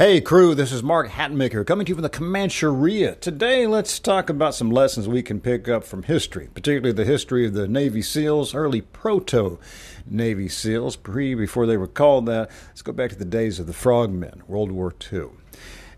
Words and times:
Hey 0.00 0.22
crew, 0.22 0.54
this 0.54 0.72
is 0.72 0.82
Mark 0.82 1.08
Hatmaker 1.10 1.66
coming 1.66 1.84
to 1.84 1.90
you 1.90 1.94
from 1.94 2.00
the 2.00 2.08
Comancheria. 2.08 3.20
Today, 3.20 3.66
let's 3.66 3.98
talk 3.98 4.30
about 4.30 4.54
some 4.54 4.70
lessons 4.70 5.06
we 5.06 5.22
can 5.22 5.42
pick 5.42 5.68
up 5.68 5.84
from 5.84 6.04
history, 6.04 6.48
particularly 6.54 6.92
the 6.92 7.04
history 7.04 7.44
of 7.44 7.52
the 7.52 7.68
Navy 7.68 8.00
SEALs, 8.00 8.54
early 8.54 8.80
proto 8.80 9.58
Navy 10.06 10.48
SEALs, 10.48 10.96
pre 10.96 11.34
before 11.34 11.66
they 11.66 11.76
were 11.76 11.86
called 11.86 12.24
that. 12.24 12.50
Let's 12.68 12.80
go 12.80 12.92
back 12.92 13.10
to 13.10 13.16
the 13.16 13.26
days 13.26 13.60
of 13.60 13.66
the 13.66 13.74
frogmen, 13.74 14.42
World 14.48 14.72
War 14.72 14.94
II. 15.12 15.32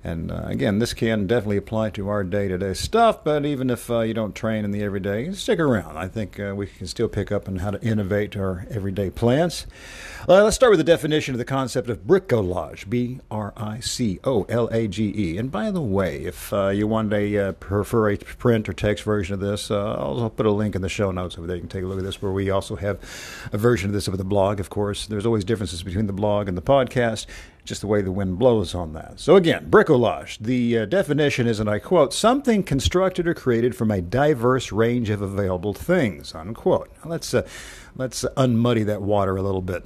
And 0.05 0.33
uh, 0.33 0.43
again, 0.47 0.81
this 0.81 0.95
can 0.95 1.29
definitely 1.29 1.59
apply 1.59 1.91
to 1.91 2.09
our 2.09 2.25
day 2.25 2.49
to 2.49 2.59
day 2.59 2.75
stuff, 2.75 3.23
but 3.23 3.47
even 3.47 3.71
if 3.71 3.89
uh, 3.89 4.01
you 4.01 4.15
don't 4.15 4.35
train 4.35 4.65
in 4.65 4.73
the 4.73 4.83
everyday, 4.83 5.31
stick 5.33 5.61
around. 5.61 5.97
I 5.97 6.09
think 6.09 6.41
uh, 6.41 6.55
we 6.57 6.67
can 6.67 6.89
still 6.89 7.09
pick 7.09 7.31
up 7.31 7.47
on 7.47 7.57
how 7.57 7.71
to 7.71 7.81
innovate 7.83 8.37
our 8.37 8.67
everyday 8.69 9.11
plans. 9.11 9.67
Uh, 10.29 10.43
let's 10.43 10.57
start 10.57 10.71
with 10.71 10.79
the 10.79 10.85
definition 10.85 11.35
of 11.35 11.39
the 11.39 11.45
concept 11.45 11.89
of 11.89 12.05
bricolage 12.05 12.89
B 12.89 13.21
R 13.31 13.53
I 13.57 13.79
C 13.79 14.19
O 14.25 14.43
L 14.49 14.69
A 14.73 14.89
G 14.89 15.13
E. 15.17 15.39
And 15.39 15.53
by 15.53 15.71
the 15.71 15.81
way, 15.81 16.25
if 16.25 16.53
uh, 16.53 16.69
you 16.69 16.89
want 16.89 17.13
a 17.13 17.39
uh, 17.39 17.53
prefer 17.53 18.11
a 18.11 18.17
print 18.17 18.69
or 18.69 18.73
text 18.73 19.05
version 19.05 19.35
of 19.35 19.41
this, 19.41 19.71
I'll 19.71 20.31
put 20.31 20.47
a 20.47 20.51
link 20.51 20.75
in 20.75 20.83
the 20.83 20.89
show 20.89 21.13
notes 21.13 21.39
over 21.39 21.47
there. 21.47 21.57
You 21.57 21.63
can 21.63 21.69
take 21.69 21.85
a 21.85 21.87
look 21.87 21.99
at 21.99 22.05
this, 22.05 22.21
where 22.21 22.33
we 22.33 22.51
also 22.51 22.75
have 22.75 22.99
a 23.53 23.59
version 23.59 23.91
of 23.91 23.95
this 23.95 24.09
over 24.09 24.17
the 24.17 24.25
blog, 24.25 24.59
of 24.59 24.69
course. 24.69 25.07
There's 25.07 25.27
always 25.27 25.45
differences 25.45 25.83
between 25.85 26.09
the 26.09 26.13
blog 26.13 26.49
and 26.49 26.57
the 26.57 26.63
podcast 26.63 27.27
just 27.65 27.81
the 27.81 27.87
way 27.87 28.03
the 28.03 28.13
wind 28.13 28.39
blows 28.39 28.75
on 28.75 28.93
that. 28.93 29.21
So, 29.21 29.37
again, 29.37 29.71
bricolage. 29.71 30.39
The 30.39 30.79
uh, 30.79 30.85
definition 30.87 31.47
is, 31.47 31.61
and 31.61 31.71
I 31.71 31.79
quote, 31.79 32.13
something 32.13 32.63
constructed 32.63 33.29
or 33.29 33.35
created 33.35 33.77
from 33.77 33.91
a 33.91 34.01
diverse 34.01 34.73
range 34.73 35.11
of 35.11 35.23
available 35.23 35.73
things, 35.73 36.35
unquote. 36.35 36.91
Now, 37.05 37.11
let's, 37.11 37.33
uh, 37.33 37.47
let's 37.95 38.25
unmuddy 38.37 38.85
that 38.87 39.03
water 39.03 39.37
a 39.37 39.43
little 39.43 39.63
bit. 39.63 39.85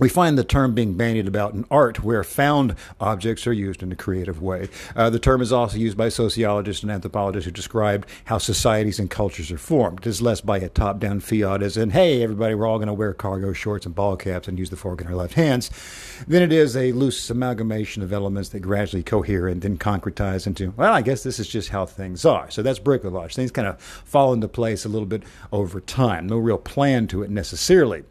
We 0.00 0.08
find 0.08 0.38
the 0.38 0.44
term 0.44 0.74
being 0.74 0.94
bandied 0.94 1.28
about 1.28 1.52
in 1.52 1.66
art 1.70 2.02
where 2.02 2.24
found 2.24 2.74
objects 2.98 3.46
are 3.46 3.52
used 3.52 3.82
in 3.82 3.92
a 3.92 3.96
creative 3.96 4.40
way. 4.40 4.70
Uh, 4.96 5.10
the 5.10 5.18
term 5.18 5.42
is 5.42 5.52
also 5.52 5.76
used 5.76 5.98
by 5.98 6.08
sociologists 6.08 6.82
and 6.82 6.90
anthropologists 6.90 7.44
who 7.44 7.50
describe 7.50 8.06
how 8.24 8.38
societies 8.38 8.98
and 8.98 9.10
cultures 9.10 9.52
are 9.52 9.58
formed. 9.58 9.98
It 9.98 10.06
is 10.06 10.22
less 10.22 10.40
by 10.40 10.56
a 10.56 10.70
top 10.70 11.00
down 11.00 11.20
fiat, 11.20 11.62
as 11.62 11.76
in, 11.76 11.90
hey, 11.90 12.22
everybody, 12.22 12.54
we're 12.54 12.66
all 12.66 12.78
going 12.78 12.86
to 12.86 12.94
wear 12.94 13.12
cargo 13.12 13.52
shorts 13.52 13.84
and 13.84 13.94
ball 13.94 14.16
caps 14.16 14.48
and 14.48 14.58
use 14.58 14.70
the 14.70 14.76
fork 14.76 15.02
in 15.02 15.06
our 15.06 15.14
left 15.14 15.34
hands, 15.34 15.70
than 16.26 16.42
it 16.42 16.50
is 16.50 16.78
a 16.78 16.92
loose 16.92 17.28
amalgamation 17.28 18.02
of 18.02 18.10
elements 18.10 18.48
that 18.48 18.60
gradually 18.60 19.02
cohere 19.02 19.48
and 19.48 19.60
then 19.60 19.76
concretize 19.76 20.46
into, 20.46 20.72
well, 20.78 20.94
I 20.94 21.02
guess 21.02 21.24
this 21.24 21.38
is 21.38 21.46
just 21.46 21.68
how 21.68 21.84
things 21.84 22.24
are. 22.24 22.50
So 22.50 22.62
that's 22.62 22.78
bricolage. 22.78 23.34
Things 23.34 23.50
kind 23.50 23.68
of 23.68 23.78
fall 23.78 24.32
into 24.32 24.48
place 24.48 24.86
a 24.86 24.88
little 24.88 25.04
bit 25.04 25.24
over 25.52 25.78
time. 25.78 26.26
No 26.26 26.38
real 26.38 26.56
plan 26.56 27.06
to 27.08 27.22
it 27.22 27.28
necessarily. 27.28 28.04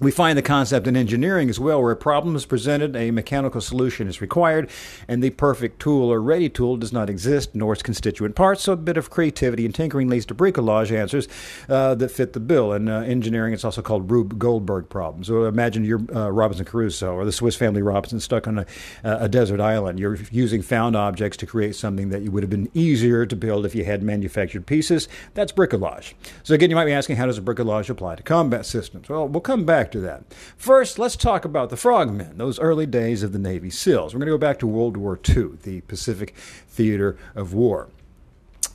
We 0.00 0.12
find 0.12 0.38
the 0.38 0.42
concept 0.42 0.86
in 0.86 0.96
engineering 0.96 1.50
as 1.50 1.58
well, 1.58 1.82
where 1.82 1.90
a 1.90 1.96
problem 1.96 2.36
is 2.36 2.46
presented, 2.46 2.94
a 2.94 3.10
mechanical 3.10 3.60
solution 3.60 4.06
is 4.06 4.20
required, 4.20 4.70
and 5.08 5.24
the 5.24 5.30
perfect 5.30 5.80
tool 5.80 6.12
or 6.12 6.22
ready 6.22 6.48
tool 6.48 6.76
does 6.76 6.92
not 6.92 7.10
exist, 7.10 7.52
nor 7.52 7.72
its 7.72 7.82
constituent 7.82 8.36
parts. 8.36 8.62
So 8.62 8.74
a 8.74 8.76
bit 8.76 8.96
of 8.96 9.10
creativity 9.10 9.64
and 9.64 9.74
tinkering 9.74 10.08
leads 10.08 10.24
to 10.26 10.36
bricolage 10.36 10.96
answers 10.96 11.26
uh, 11.68 11.96
that 11.96 12.10
fit 12.10 12.32
the 12.32 12.38
bill. 12.38 12.72
In 12.72 12.88
uh, 12.88 13.00
engineering, 13.00 13.52
it's 13.52 13.64
also 13.64 13.82
called 13.82 14.08
Rube 14.08 14.38
Goldberg 14.38 14.88
problems. 14.88 15.26
So 15.26 15.46
imagine 15.46 15.84
you're 15.84 16.02
uh, 16.14 16.30
Robinson 16.30 16.64
Crusoe 16.64 17.14
or 17.14 17.24
the 17.24 17.32
Swiss 17.32 17.56
Family 17.56 17.82
Robinson 17.82 18.20
stuck 18.20 18.46
on 18.46 18.58
a, 18.58 18.66
a 19.02 19.28
desert 19.28 19.60
island. 19.60 19.98
You're 19.98 20.18
using 20.30 20.62
found 20.62 20.94
objects 20.94 21.36
to 21.38 21.46
create 21.46 21.74
something 21.74 22.10
that 22.10 22.22
would 22.22 22.44
have 22.44 22.50
been 22.50 22.70
easier 22.72 23.26
to 23.26 23.34
build 23.34 23.66
if 23.66 23.74
you 23.74 23.84
had 23.84 24.04
manufactured 24.04 24.64
pieces. 24.64 25.08
That's 25.34 25.50
bricolage. 25.50 26.14
So 26.44 26.54
again, 26.54 26.70
you 26.70 26.76
might 26.76 26.84
be 26.84 26.92
asking, 26.92 27.16
how 27.16 27.26
does 27.26 27.40
bricolage 27.40 27.90
apply 27.90 28.14
to 28.14 28.22
combat 28.22 28.64
systems? 28.64 29.08
Well, 29.08 29.26
we'll 29.26 29.40
come 29.40 29.64
back 29.64 29.87
that. 30.00 30.24
First, 30.56 30.98
let's 30.98 31.16
talk 31.16 31.44
about 31.44 31.70
the 31.70 31.76
frogmen, 31.76 32.36
those 32.36 32.58
early 32.58 32.86
days 32.86 33.22
of 33.22 33.32
the 33.32 33.38
Navy 33.38 33.70
SEALs. 33.70 34.14
We're 34.14 34.20
going 34.20 34.26
to 34.28 34.34
go 34.34 34.38
back 34.38 34.58
to 34.60 34.66
World 34.66 34.96
War 34.96 35.18
II, 35.28 35.58
the 35.62 35.80
Pacific 35.82 36.34
Theater 36.68 37.16
of 37.34 37.54
War. 37.54 37.88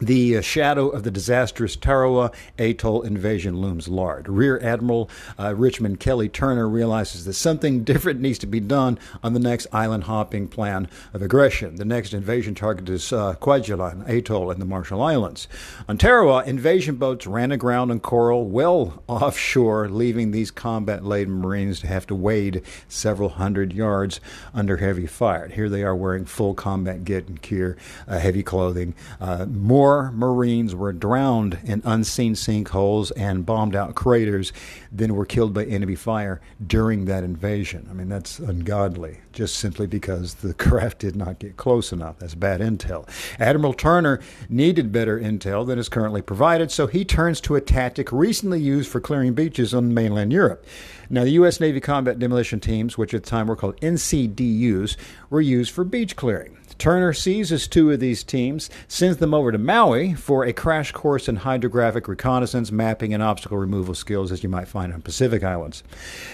The 0.04 0.36
uh, 0.36 0.42
shadow 0.42 0.90
of 0.90 1.04
the 1.04 1.12
disastrous 1.12 1.78
Tarawa 1.78 2.32
Atoll 2.60 3.04
invasion 3.04 3.62
looms 3.62 3.88
large. 3.88 4.28
Rear 4.28 4.60
Admiral 4.62 5.10
uh, 5.40 5.56
Richmond 5.56 6.02
Kelly 6.02 6.28
Turner 6.28 6.68
realizes 6.68 7.24
that 7.24 7.36
something 7.36 7.86
different 7.86 8.20
needs 8.20 8.38
to 8.40 8.46
be 8.46 8.60
done 8.60 9.00
on 9.24 9.34
the 9.34 9.40
next 9.40 9.66
island 9.72 10.04
hopping 10.04 10.50
plan 10.50 10.90
of 11.14 11.22
aggression. 11.22 11.76
The 11.78 11.86
next 11.86 12.14
invasion 12.14 12.54
target 12.54 12.90
is 12.90 13.14
uh, 13.14 13.36
Kwajalein 13.36 14.06
Atoll 14.10 14.52
in 14.52 14.60
the 14.60 14.66
Marshall 14.66 15.02
Islands. 15.02 15.48
On 15.88 15.98
Tarawa, 15.98 16.44
invasion 16.44 16.96
boats 16.96 17.26
ran 17.26 17.54
aground 17.54 17.90
on 17.90 18.02
coral 18.02 18.44
well 18.44 19.02
offshore, 19.08 19.88
leaving 19.88 20.32
these 20.32 20.52
combat 20.52 21.06
laden 21.06 21.36
Marines 21.36 21.80
to 21.80 21.88
have 21.88 22.06
to 22.08 22.16
wade 22.16 22.62
several 22.90 23.30
hundred 23.30 23.72
yards 23.72 24.20
under 24.54 24.76
heavy 24.76 25.08
fire. 25.08 25.48
Here 25.48 25.70
they 25.70 25.84
are 25.84 25.96
wearing 25.96 26.26
full 26.26 26.56
combat 26.56 27.06
kit 27.06 27.30
and 27.30 27.42
gear, 27.42 27.78
uh, 28.06 28.20
heavy 28.20 28.44
clothing, 28.44 28.96
uh, 29.22 29.46
more 29.46 29.93
more 29.94 30.12
Marines 30.12 30.74
were 30.74 30.92
drowned 30.92 31.60
in 31.64 31.82
unseen 31.86 32.34
sinkholes 32.34 33.12
and 33.16 33.46
bombed 33.46 33.76
out 33.76 33.94
craters 33.94 34.52
than 34.92 35.14
were 35.16 35.26
killed 35.26 35.54
by 35.54 35.66
enemy 35.66 35.96
fire 35.96 36.42
during 36.66 37.06
that 37.06 37.24
invasion. 37.24 37.88
I 37.90 37.94
mean, 37.94 38.10
that's 38.10 38.40
ungodly, 38.40 39.20
just 39.34 39.56
simply 39.58 39.86
because 39.86 40.36
the 40.36 40.54
craft 40.66 41.00
did 41.00 41.16
not 41.16 41.38
get 41.38 41.58
close 41.58 41.92
enough. 41.92 42.18
That's 42.20 42.34
bad 42.36 42.62
intel. 42.62 43.08
Admiral 43.40 43.74
Turner 43.74 44.20
needed 44.50 44.92
better 44.92 45.20
intel 45.20 45.66
than 45.66 45.78
is 45.78 45.90
currently 45.90 46.22
provided, 46.22 46.72
so 46.72 46.88
he 46.88 47.06
turns 47.06 47.40
to 47.42 47.56
a 47.56 47.62
tactic 47.62 48.12
recently 48.12 48.60
used 48.60 48.90
for 48.90 49.00
clearing 49.00 49.34
beaches 49.34 49.74
on 49.74 49.94
mainland 49.94 50.34
Europe. 50.34 50.66
Now, 51.10 51.24
the 51.24 51.32
U.S. 51.32 51.60
Navy 51.60 51.80
combat 51.80 52.20
demolition 52.20 52.60
teams, 52.60 52.98
which 52.98 53.14
at 53.14 53.24
the 53.24 53.30
time 53.30 53.48
were 53.48 53.56
called 53.56 53.80
NCDUs, 53.82 54.96
were 55.30 55.42
used 55.42 55.72
for 55.72 55.84
beach 55.84 56.16
clearing. 56.16 56.58
Turner 56.78 57.14
seizes 57.14 57.68
two 57.68 57.92
of 57.92 58.00
these 58.00 58.24
teams, 58.24 58.70
sends 58.88 59.18
them 59.18 59.34
over 59.34 59.52
to 59.52 59.58
Maui 59.58 60.14
for 60.14 60.44
a 60.44 60.54
crash 60.54 60.92
course 60.92 61.28
in 61.28 61.38
hydrographic 61.38 62.08
reconnaissance, 62.08 62.72
mapping, 62.72 63.14
and 63.14 63.22
obstacle 63.22 63.58
removal 63.58 63.94
skills 63.94 64.32
as 64.32 64.44
you 64.44 64.50
might 64.50 64.68
find 64.68 64.94
on 64.94 65.02
Pacific 65.02 65.44
Islands. 65.44 65.84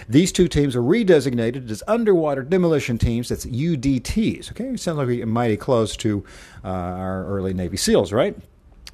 These 0.07 0.31
two 0.31 0.47
teams 0.47 0.75
are 0.75 0.81
redesignated 0.81 1.69
as 1.69 1.83
underwater 1.87 2.43
demolition 2.43 2.97
teams. 2.97 3.29
That's 3.29 3.45
UDTs. 3.45 4.51
Okay, 4.51 4.75
sounds 4.77 4.97
like 4.97 5.07
we're 5.07 5.25
mighty 5.25 5.57
close 5.57 5.95
to 5.97 6.23
uh, 6.63 6.67
our 6.67 7.25
early 7.25 7.53
Navy 7.53 7.77
SEALs, 7.77 8.13
right? 8.13 8.35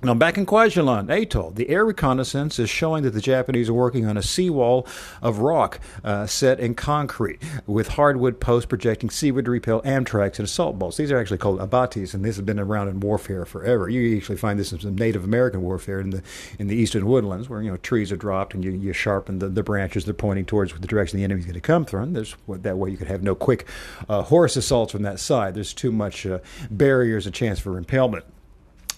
Now, 0.05 0.13
back 0.13 0.38
in 0.38 0.45
Kwajalein 0.45 1.09
Atoll, 1.09 1.49
the 1.49 1.67
air 1.67 1.83
reconnaissance 1.83 2.59
is 2.59 2.69
showing 2.69 3.01
that 3.03 3.09
the 3.16 3.21
Japanese 3.21 3.69
are 3.69 3.73
working 3.73 4.05
on 4.05 4.17
a 4.17 4.21
seawall 4.21 4.85
of 5.19 5.39
rock 5.39 5.79
uh, 6.03 6.27
set 6.27 6.59
in 6.59 6.75
concrete 6.75 7.41
with 7.66 7.88
hardwood 7.88 8.39
posts 8.39 8.67
projecting 8.67 9.09
seaward 9.09 9.45
to 9.45 9.51
repel 9.51 9.81
Amtracs 9.81 10.38
and 10.38 10.41
assault 10.41 10.77
boats. 10.77 10.97
These 10.97 11.11
are 11.11 11.17
actually 11.17 11.39
called 11.39 11.59
abatis, 11.59 12.13
and 12.13 12.23
this 12.23 12.35
has 12.35 12.45
been 12.45 12.59
around 12.59 12.89
in 12.89 12.99
warfare 12.99 13.45
forever. 13.45 13.89
You 13.89 14.16
actually 14.17 14.38
find 14.38 14.59
this 14.59 14.71
in 14.71 14.79
some 14.79 14.95
Native 14.95 15.23
American 15.23 15.63
warfare 15.63 15.99
in 15.99 16.11
the 16.11 16.22
in 16.59 16.67
the 16.67 16.75
eastern 16.75 17.07
woodlands, 17.07 17.49
where 17.49 17.63
you 17.63 17.72
know 17.72 17.77
trees 17.77 18.11
are 18.11 18.17
dropped 18.17 18.53
and 18.53 18.63
you, 18.63 18.73
you 18.73 18.93
sharpen 18.93 19.39
the, 19.39 19.49
the 19.49 19.63
branches 19.63 20.05
they're 20.05 20.13
pointing 20.13 20.45
towards 20.45 20.72
the 20.72 20.85
direction 20.85 21.17
the 21.17 21.23
enemy's 21.23 21.45
going 21.45 21.55
to 21.55 21.61
come 21.61 21.83
from. 21.83 22.13
There's 22.13 22.35
that 22.47 22.77
way 22.77 22.91
you 22.91 22.97
could 22.97 23.07
have 23.07 23.23
no 23.23 23.33
quick 23.33 23.66
uh, 24.07 24.22
horse 24.22 24.55
assaults 24.55 24.91
from 24.91 25.01
that 25.01 25.19
side. 25.19 25.55
There's 25.55 25.73
too 25.73 25.91
much 25.91 26.27
uh, 26.27 26.41
barriers, 26.69 27.25
a 27.25 27.31
chance 27.31 27.59
for 27.59 27.75
impalement. 27.79 28.23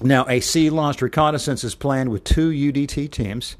Now, 0.02 0.26
a 0.28 0.40
sea 0.40 0.70
launched 0.70 1.02
reconnaissance 1.02 1.64
is 1.64 1.74
planned 1.74 2.10
with 2.10 2.24
two 2.24 2.52
UDT 2.52 3.10
teams. 3.12 3.56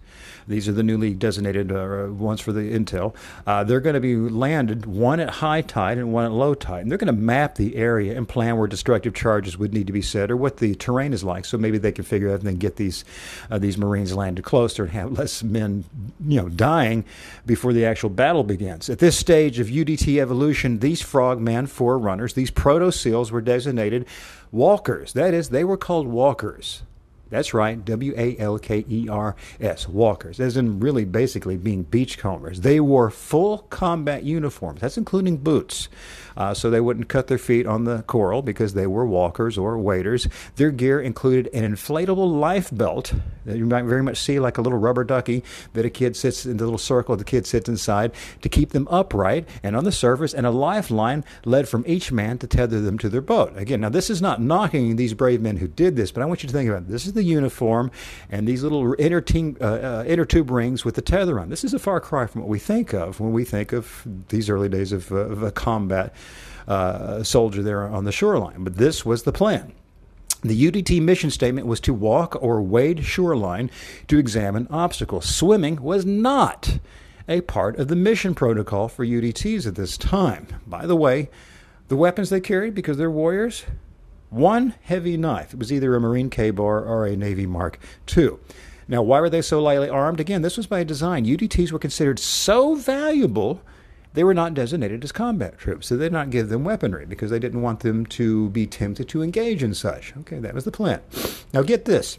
These 0.48 0.68
are 0.68 0.72
the 0.72 0.84
newly 0.84 1.14
designated 1.14 1.72
uh, 1.72 2.08
ones 2.12 2.42
for 2.42 2.52
the 2.52 2.62
intel. 2.62 3.16
Uh, 3.46 3.64
they're 3.64 3.80
going 3.80 3.96
to 3.96 4.00
be 4.00 4.16
landed 4.16 4.86
one 4.86 5.20
at 5.20 5.30
high 5.30 5.62
tide 5.62 5.98
and 5.98 6.14
one 6.14 6.26
at 6.26 6.32
low 6.32 6.54
tide. 6.54 6.82
And 6.82 6.92
they're 6.92 6.98
going 6.98 7.14
to 7.14 7.22
map 7.22 7.56
the 7.56 7.76
area 7.76 8.16
and 8.18 8.28
plan 8.28 8.58
where 8.58 8.68
destructive 8.68 9.14
charges 9.14 9.58
would 9.58 9.74
need 9.74 9.88
to 9.88 9.94
be 9.94 10.02
set 10.02 10.32
or 10.32 10.38
what 10.38 10.58
the 10.58 10.76
terrain 10.76 11.14
is 11.14 11.24
like. 11.24 11.46
So 11.46 11.58
maybe 11.58 11.78
they 11.78 11.92
can 11.92 12.04
figure 12.06 12.30
out 12.30 12.40
and 12.40 12.44
then 12.44 12.58
get 12.58 12.78
these 12.78 13.04
uh, 13.52 13.58
these 13.58 13.78
Marines 13.78 14.14
landed 14.14 14.44
closer 14.44 14.84
and 14.84 14.92
have 14.94 15.12
less 15.18 15.44
men, 15.44 15.84
you 16.26 16.42
know, 16.42 16.50
dying 16.50 17.06
before 17.46 17.74
the 17.74 17.86
actual 17.86 18.10
battle 18.10 18.44
begins. 18.44 18.90
At 18.90 19.00
this 19.00 19.18
stage 19.18 19.60
of 19.60 19.68
UDT 19.68 20.20
evolution, 20.20 20.80
these 20.80 21.02
frogman 21.02 21.68
forerunners, 21.68 22.34
these 22.34 22.52
proto 22.52 22.92
seals, 22.92 23.32
were 23.32 23.42
designated 23.42 24.06
walkers. 24.52 25.14
That 25.14 25.34
is, 25.34 25.50
they 25.50 25.64
were 25.64 25.78
called 25.78 26.08
walkers. 26.08 26.84
That's 27.30 27.54
right, 27.54 27.84
W 27.84 28.14
A 28.18 28.38
L 28.38 28.58
K 28.58 28.86
E 28.90 29.08
R 29.10 29.36
S, 29.60 29.88
walkers, 29.88 30.40
as 30.40 30.58
in 30.58 30.80
really 30.80 31.06
basically 31.06 31.58
being 31.58 31.84
beachcombers. 31.84 32.62
They 32.62 32.80
wore 32.80 33.10
full 33.10 33.60
combat 33.70 34.24
uniforms, 34.24 34.82
that's 34.82 34.98
including 34.98 35.38
boots, 35.38 35.90
uh, 36.38 36.54
so 36.54 36.70
they 36.70 36.82
wouldn't 36.82 37.10
cut 37.10 37.28
their 37.28 37.38
feet 37.38 37.66
on 37.66 37.84
the 37.84 38.04
coral 38.04 38.42
because 38.42 38.74
they 38.74 38.88
were 38.88 39.06
walkers 39.06 39.58
or 39.58 39.78
waders. 39.78 40.28
Their 40.56 40.72
gear 40.72 41.02
included 41.02 41.50
an 41.54 41.76
inflatable 41.76 42.40
life 42.40 42.70
belt 42.72 43.14
that 43.46 43.58
you 43.58 43.66
might 43.66 43.86
very 43.86 44.04
much 44.04 44.18
see 44.18 44.40
like 44.40 44.58
a 44.58 44.62
little 44.62 44.80
rubber 44.80 45.04
ducky 45.04 45.44
that 45.74 45.86
a 45.86 45.90
kid 45.90 46.16
sits 46.16 46.46
in 46.46 46.58
the 46.58 46.64
little 46.64 46.78
circle, 46.78 47.16
the 47.16 47.24
kid 47.24 47.46
sits 47.46 47.68
inside 47.68 48.12
to 48.42 48.50
keep 48.50 48.70
them 48.70 48.88
upright 48.90 49.48
and 49.64 49.76
on 49.76 49.84
the 49.84 49.92
surface, 49.92 50.34
and 50.34 50.46
a 50.46 50.52
lifeline 50.52 51.26
led 51.46 51.68
from 51.68 51.84
each 51.88 52.12
man 52.12 52.38
to 52.38 52.48
tether 52.48 52.82
them 52.82 52.98
to 52.98 53.10
their 53.10 53.22
boat. 53.22 53.58
Again, 53.58 53.82
now 53.82 53.90
this 53.90 54.10
is 54.10 54.22
not 54.22 54.42
knocking 54.42 54.96
these 54.96 55.14
brave 55.14 55.42
men 55.42 55.58
who 55.58 55.68
did 55.68 55.96
this, 55.96 56.12
but 56.12 56.22
I 56.22 56.26
want 56.26 56.44
you 56.44 56.48
to 56.48 56.54
think 56.54 56.70
about. 56.70 56.88
This 56.88 57.06
is 57.06 57.14
the 57.18 57.24
uniform 57.24 57.92
and 58.30 58.48
these 58.48 58.64
little 58.64 58.96
inner, 58.98 59.20
team, 59.20 59.58
uh, 59.60 59.66
uh, 59.66 60.04
inner 60.08 60.24
tube 60.24 60.50
rings 60.50 60.86
with 60.86 60.96
the 60.96 61.02
tether 61.02 61.40
on. 61.40 61.50
This 61.50 61.64
is 61.64 61.74
a 61.74 61.80
far 61.80 62.00
cry 62.00 62.26
from 62.28 62.42
what 62.42 62.50
we 62.50 62.60
think 62.60 62.94
of 62.94 63.20
when 63.20 63.34
we 63.34 63.44
think 63.44 63.74
of 63.74 64.08
these 64.30 64.50
early 64.50 64.70
days 64.70 64.92
of, 64.92 65.12
uh, 65.12 65.16
of 65.16 65.44
a 65.44 65.52
combat 65.52 66.14
uh, 66.68 67.24
soldier 67.24 67.62
there 67.62 67.86
on 67.88 68.06
the 68.06 68.12
shoreline. 68.12 68.64
But 68.64 68.78
this 68.78 69.06
was 69.06 69.24
the 69.24 69.34
plan. 69.34 69.74
The 70.42 70.72
UDT 70.72 71.02
mission 71.02 71.32
statement 71.32 71.66
was 71.66 71.80
to 71.82 71.94
walk 71.94 72.38
or 72.42 72.62
wade 72.62 73.04
shoreline 73.04 73.72
to 74.08 74.20
examine 74.20 74.68
obstacles. 74.70 75.26
Swimming 75.26 75.82
was 75.82 76.06
not 76.06 76.78
a 77.28 77.42
part 77.42 77.78
of 77.78 77.88
the 77.88 77.96
mission 77.96 78.36
protocol 78.36 78.88
for 78.88 79.06
UDTs 79.06 79.66
at 79.66 79.76
this 79.76 79.98
time. 79.98 80.48
By 80.66 80.86
the 80.86 80.96
way, 80.96 81.30
the 81.88 81.96
weapons 81.96 82.30
they 82.30 82.40
carried, 82.40 82.76
because 82.76 82.98
they're 82.98 83.12
warriors, 83.12 83.66
one 84.30 84.76
heavy 84.82 85.18
knife. 85.18 85.54
It 85.54 85.60
was 85.60 85.72
either 85.72 85.96
a 85.96 86.02
Marine 86.02 86.30
Ka-Bar 86.30 86.84
or 86.84 87.06
a 87.06 87.16
Navy 87.16 87.46
Mark 87.46 87.80
II. 88.16 88.32
Now, 88.88 89.02
why 89.02 89.20
were 89.20 89.30
they 89.30 89.42
so 89.42 89.62
lightly 89.62 89.90
armed? 89.90 90.20
Again, 90.20 90.42
this 90.42 90.58
was 90.58 90.68
by 90.68 90.84
design. 90.84 91.26
UDTs 91.26 91.72
were 91.72 91.80
considered 91.80 92.20
so 92.20 92.76
valuable, 92.76 93.62
they 94.14 94.24
were 94.24 94.34
not 94.34 94.54
designated 94.54 95.04
as 95.04 95.12
combat 95.12 95.58
troops. 95.58 95.88
So 95.88 95.98
they 95.98 96.06
did 96.06 96.14
not 96.14 96.30
give 96.30 96.50
them 96.50 96.64
weaponry 96.64 97.06
because 97.06 97.30
they 97.30 97.40
didn't 97.40 97.62
want 97.62 97.82
them 97.82 98.06
to 98.08 98.50
be 98.50 98.66
tempted 98.66 99.08
to 99.10 99.22
engage 99.22 99.62
in 99.62 99.74
such. 99.74 100.16
Okay, 100.18 100.40
that 100.40 100.56
was 100.56 100.64
the 100.64 100.72
plan. 100.72 101.02
Now, 101.54 101.62
get 101.62 101.86
this. 101.86 102.18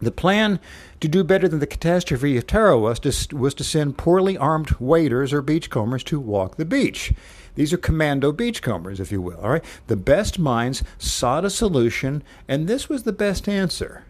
The 0.00 0.12
plan 0.12 0.60
to 1.00 1.08
do 1.08 1.24
better 1.24 1.48
than 1.48 1.60
the 1.60 1.66
catastrophe 1.66 2.36
of 2.36 2.46
Tarawa 2.46 2.80
was 2.80 3.00
to, 3.00 3.36
was 3.36 3.54
to 3.54 3.64
send 3.64 3.96
poorly 3.96 4.36
armed 4.36 4.70
waders 4.78 5.32
or 5.32 5.42
beachcombers 5.42 6.04
to 6.04 6.20
walk 6.20 6.56
the 6.56 6.64
beach. 6.64 7.12
These 7.54 7.72
are 7.72 7.78
commando 7.78 8.32
beachcombers, 8.32 9.00
if 9.00 9.12
you 9.12 9.20
will. 9.20 9.40
All 9.40 9.50
right. 9.50 9.64
The 9.86 9.96
best 9.96 10.38
minds 10.38 10.82
sought 10.98 11.44
a 11.44 11.50
solution, 11.50 12.22
and 12.48 12.66
this 12.66 12.88
was 12.88 13.02
the 13.04 13.12
best 13.12 13.48
answer. 13.48 14.04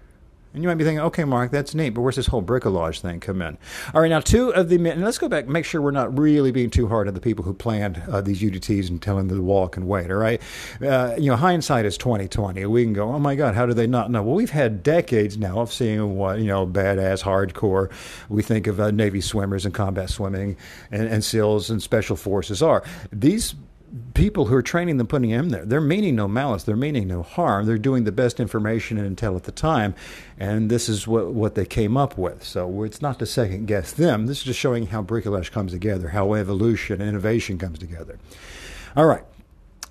And 0.55 0.63
you 0.63 0.69
might 0.69 0.77
be 0.77 0.85
thinking, 0.85 1.01
okay, 1.01 1.25
Mark, 1.25 1.51
that's 1.51 1.75
neat, 1.75 1.91
but 1.91 2.03
where's 2.03 2.15
this 2.15 2.29
whole 2.29 2.43
bricolage 2.43 3.01
thing 3.01 3.19
come 3.19 3.43
in? 3.43 3.59
All 3.93 4.01
right, 4.01 4.09
now 4.09 4.21
two 4.21 4.55
of 4.55 4.69
the 4.69 4.79
men, 4.79 5.01
let's 5.01 5.19
go 5.19 5.29
back, 5.29 5.49
make 5.49 5.65
sure 5.65 5.83
we're 5.83 5.91
not 5.91 6.17
really 6.17 6.53
being 6.53 6.71
too 6.71 6.87
hard 6.87 7.09
on 7.09 7.15
the 7.15 7.21
people 7.21 7.45
who 7.45 7.53
planned 7.53 8.01
uh, 8.09 8.21
these 8.21 8.41
UDTs 8.41 8.89
and 8.89 9.03
telling 9.03 9.27
them 9.27 9.39
to 9.39 9.43
walk 9.43 9.77
and 9.77 9.89
wait. 9.89 10.13
All 10.13 10.17
right, 10.17 10.41
uh, 10.81 11.17
you 11.19 11.29
know, 11.29 11.37
hindsight 11.37 11.85
is 11.85 11.99
twenty 11.99 12.29
twenty. 12.29 12.65
We 12.67 12.85
can 12.85 12.93
go, 12.93 13.13
oh 13.13 13.19
my 13.19 13.35
God, 13.35 13.57
how 13.57 13.67
do 13.67 13.75
they 13.75 13.89
not 13.89 14.13
know? 14.13 14.23
Well, 14.23 14.37
we've 14.37 14.51
had 14.51 14.85
decades 14.85 15.37
now 15.37 15.59
of 15.59 15.73
seeing 15.73 16.17
what 16.17 16.39
you 16.39 16.47
know, 16.47 16.67
badass, 16.67 17.25
hardcore. 17.25 17.91
We 18.29 18.43
think 18.43 18.69
of 18.69 18.79
uh, 18.79 18.93
Navy 18.93 19.21
swimmers 19.21 19.65
and 19.65 19.75
combat 19.75 20.09
swimming 20.09 20.57
and, 20.93 21.09
and 21.09 21.25
SEALs 21.25 21.69
and 21.69 21.83
special 21.83 22.15
forces 22.15 22.63
are 22.63 22.85
these 23.11 23.57
people 24.15 24.47
who 24.47 24.55
are 24.55 24.63
training 24.63 24.97
them, 24.97 25.07
putting 25.07 25.31
them 25.31 25.51
there, 25.51 25.65
they're 25.65 25.81
meaning 25.81 26.17
no 26.17 26.27
malice, 26.27 26.65
they're 26.65 26.77
meaning 26.77 27.07
no 27.09 27.23
harm. 27.23 27.67
They're 27.67 27.79
doing 27.79 28.05
the 28.05 28.13
best 28.13 28.41
information 28.41 28.99
and 28.99 29.17
intel 29.17 29.37
at 29.37 29.45
the 29.45 29.53
time, 29.53 29.95
and 30.39 30.71
this 30.71 30.89
is 30.89 31.07
what, 31.07 31.33
what 31.33 31.55
they 31.55 31.65
came 31.65 31.97
up 31.97 32.19
with. 32.19 32.43
So 32.43 32.83
it's 32.83 33.01
not 33.01 33.19
to 33.21 33.27
second 33.27 33.67
guess 33.67 33.93
them. 33.93 34.27
This 34.27 34.39
is 34.39 34.45
just 34.45 34.61
showing 34.61 34.89
how 34.89 35.03
bricolage 35.03 35.53
comes 35.53 35.73
together, 35.73 36.09
how 36.09 36.35
evolution 36.35 37.01
and 37.01 37.09
innovation 37.09 37.59
comes 37.59 37.79
together. 37.79 38.19
All 38.97 39.07
right. 39.07 39.25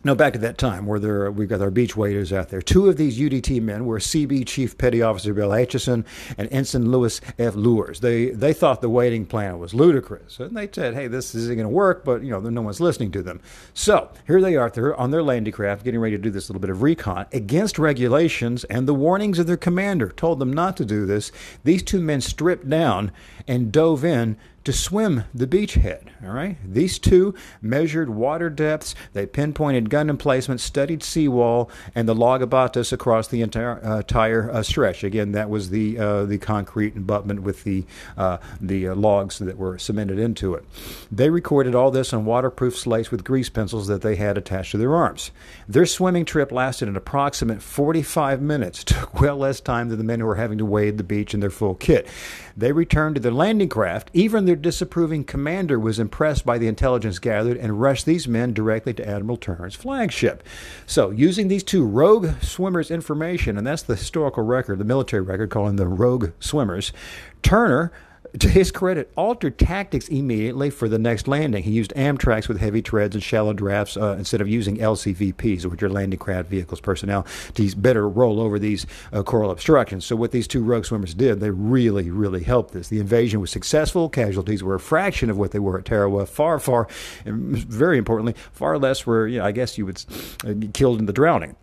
Now 0.06 0.16
back 0.16 0.34
to 0.34 0.40
that 0.40 0.58
time 0.58 0.86
where 0.86 1.00
there, 1.00 1.32
we've 1.32 1.48
got 1.48 1.62
our 1.62 1.72
beach 1.72 1.96
waders 1.96 2.34
out 2.34 2.50
there. 2.50 2.62
Two 2.62 2.90
of 2.90 2.98
these 2.98 3.18
UDT 3.18 3.62
men 3.62 3.86
were 3.86 4.00
CB 4.00 4.46
Chief 4.46 4.78
Petty 4.78 5.02
Officer 5.02 5.34
Bill 5.34 5.52
Acheson 5.52 6.04
and 6.38 6.52
Ensign 6.52 6.92
Lewis 6.92 7.22
F. 7.40 7.54
Luehrs. 7.54 8.02
They 8.02 8.32
they 8.32 8.52
thought 8.52 8.82
the 8.82 8.90
wading 8.90 9.28
plan 9.28 9.60
was 9.60 9.74
ludicrous, 9.74 10.42
and 10.42 10.58
they 10.58 10.68
said, 10.70 10.94
"Hey, 10.94 11.08
this 11.08 11.34
isn't 11.34 11.56
going 11.56 11.66
to 11.66 11.70
work." 11.70 12.04
But 12.04 12.22
you 12.22 12.32
know, 12.32 12.42
no 12.42 12.62
one's 12.62 12.82
listening 12.82 13.12
to 13.12 13.24
them. 13.24 13.40
So 13.74 14.10
here 14.28 14.42
they 14.42 14.58
are, 14.58 14.70
they're 14.70 14.94
on 14.94 15.12
their 15.12 15.24
landing 15.24 15.54
craft, 15.54 15.86
getting 15.86 16.02
ready 16.02 16.18
to 16.18 16.22
do 16.22 16.32
this 16.32 16.50
little 16.50 16.60
bit 16.60 16.70
of 16.70 16.82
recon 16.82 17.28
against 17.32 17.80
regulations 17.80 18.66
and 18.66 18.86
the 18.90 18.94
warnings 18.94 19.40
of 19.40 19.48
their 19.48 19.56
commander 19.56 20.10
told 20.10 20.40
them 20.40 20.52
not 20.52 20.76
to 20.78 20.86
do 20.86 21.06
this. 21.06 21.32
These 21.64 21.84
two 21.84 22.02
men 22.02 22.20
stripped 22.20 22.68
down 22.68 23.14
and 23.48 23.72
dove 23.72 24.04
in 24.04 24.36
to 24.64 24.74
swim 24.74 25.26
the 25.34 25.48
beachhead. 25.48 26.08
All 26.24 26.32
right, 26.32 26.58
these 26.66 27.00
two 27.00 27.34
measured 27.62 28.10
water 28.10 28.50
depths. 28.50 28.96
They 29.14 29.26
pinpointed 29.26 29.90
gun 29.90 30.10
emplacement, 30.10 30.62
studied 30.62 31.04
seawall, 31.04 31.70
and 31.94 32.08
the 32.08 32.16
log 32.16 32.42
abatis 32.42 32.94
across 32.94 33.28
the 33.28 33.42
entire, 33.42 33.84
uh, 33.84 33.98
entire 33.98 34.50
uh, 34.50 34.64
stretch. 34.64 35.04
Again, 35.04 35.34
that 35.34 35.50
was 35.50 35.70
the 35.70 35.98
uh, 35.98 36.26
the 36.26 36.38
concrete 36.38 36.96
abutment 36.96 37.42
with 37.44 37.64
the 37.64 37.86
uh, 38.18 38.38
the 38.62 38.90
uh, 38.90 38.96
logs 38.96 39.40
that 39.40 39.58
were 39.58 39.78
cemented 39.78 40.20
into 40.20 40.54
it. 40.54 40.64
They 41.12 41.30
recorded 41.30 41.76
all 41.76 41.92
this 41.92 42.14
on 42.14 42.26
waterproof 42.26 42.78
slates 42.78 43.12
with 43.12 43.24
grease 43.24 43.50
pencils 43.50 43.88
that 43.88 44.02
they 44.02 44.16
had 44.16 44.38
attached 44.38 44.72
to 44.72 44.78
their 44.78 44.96
arms. 44.96 45.32
Their 45.68 45.86
swimming 45.86 46.26
trip 46.26 46.52
lasted 46.52 46.88
an 46.88 46.96
approximate 46.96 47.62
45 47.62 48.42
minutes. 48.42 48.84
Took 48.94 49.20
well 49.20 49.38
less 49.38 49.60
time 49.60 49.90
than 49.90 49.98
the 49.98 50.04
men 50.04 50.20
who 50.20 50.26
were 50.26 50.36
having 50.36 50.58
to 50.60 50.66
wade 50.66 50.98
the 50.98 51.04
beach 51.04 51.34
in 51.34 51.40
their 51.40 51.50
full 51.50 51.76
kit. 51.76 52.08
They 52.56 52.72
returned 52.72 53.16
to 53.16 53.22
their 53.22 53.32
landing 53.32 53.70
craft. 53.70 54.10
Even 54.14 54.46
their 54.54 54.62
disapproving 54.62 55.24
commander 55.24 55.80
was 55.80 55.98
impressed 55.98 56.46
by 56.46 56.60
the 56.60 56.68
intelligence 56.68 57.18
gathered 57.18 57.58
and 57.58 57.82
rushed 57.82 58.06
these 58.06 58.28
men 58.28 58.54
directly 58.54 58.94
to 58.94 59.08
Admiral 59.08 59.36
Turner's 59.36 59.74
flagship. 59.74 60.44
So, 60.86 61.10
using 61.10 61.48
these 61.48 61.64
two 61.64 61.84
rogue 61.84 62.30
swimmers' 62.40 62.92
information, 62.92 63.58
and 63.58 63.66
that's 63.66 63.82
the 63.82 63.96
historical 63.96 64.44
record, 64.44 64.78
the 64.78 64.86
military 64.86 65.24
record, 65.24 65.50
calling 65.50 65.78
them 65.78 65.96
rogue 65.96 66.34
swimmers, 66.40 66.94
Turner 67.42 67.92
to 68.40 68.50
his 68.50 68.72
credit, 68.72 69.12
altered 69.16 69.60
tactics 69.60 70.08
immediately 70.08 70.70
for 70.70 70.90
the 70.90 70.98
next 70.98 71.28
landing. 71.28 71.64
He 71.64 71.72
used 71.72 71.94
Amtracs 71.96 72.48
with 72.48 72.60
heavy 72.60 72.82
treads 72.82 73.16
and 73.16 73.24
shallow 73.24 73.54
drafts 73.54 73.96
uh, 73.96 74.16
instead 74.18 74.42
of 74.42 74.48
using 74.48 74.78
LCVPs, 74.78 75.66
which 75.66 75.84
are 75.84 75.90
landing 75.90 76.18
craft 76.18 76.50
vehicles 76.50 76.82
personnel, 76.82 77.28
to 77.54 77.76
better 77.76 78.10
roll 78.10 78.40
over 78.40 78.58
these 78.58 78.88
uh, 79.12 79.22
coral 79.22 79.52
obstructions. 79.52 80.06
So, 80.06 80.16
what 80.16 80.32
these 80.32 80.48
two 80.48 80.64
rogue 80.64 80.86
swimmers 80.86 81.14
did, 81.14 81.40
they 81.40 81.52
really, 81.52 82.10
really 82.10 82.44
helped 82.44 82.74
this. 82.74 82.88
The 82.88 83.00
invasion 83.00 83.40
was 83.40 83.52
successful. 83.52 84.10
Casualties 84.10 84.64
were 84.64 84.76
a 84.76 84.80
fraction 84.80 85.30
of 85.30 85.38
what 85.38 85.52
they 85.52 85.60
were 85.60 85.78
at 85.78 85.86
Tarawa. 85.86 86.26
Far, 86.26 86.60
far, 86.60 86.88
and 87.26 87.56
very 87.58 87.98
importantly, 87.98 88.34
far 88.52 88.80
less 88.80 89.06
were, 89.06 89.28
you 89.28 89.40
know, 89.40 89.46
I 89.46 89.52
guess 89.52 89.78
you 89.78 89.86
would 89.86 90.04
uh, 90.46 90.54
killed 90.74 91.00
in 91.00 91.06
the 91.06 91.14
drowning. 91.14 91.56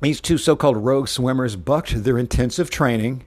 These 0.00 0.20
two 0.20 0.38
so 0.38 0.56
called 0.56 0.78
rogue 0.78 1.08
swimmers 1.08 1.56
bucked 1.56 2.04
their 2.04 2.18
intensive 2.18 2.70
training 2.70 3.24